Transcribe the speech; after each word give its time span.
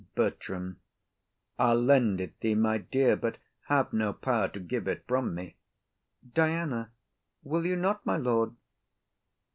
BERTRAM. 0.15 0.79
I'll 1.59 1.79
lend 1.79 2.19
it 2.21 2.39
thee, 2.39 2.55
my 2.55 2.79
dear, 2.79 3.15
but 3.15 3.37
have 3.67 3.93
no 3.93 4.13
power 4.13 4.47
To 4.47 4.59
give 4.59 4.87
it 4.87 5.03
from 5.07 5.35
me. 5.35 5.57
DIANA. 6.33 6.91
Will 7.43 7.67
you 7.67 7.75
not, 7.75 8.03
my 8.03 8.17
lord? 8.17 8.55